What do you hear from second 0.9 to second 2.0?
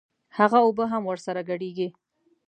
هم ورسره ګډېږي.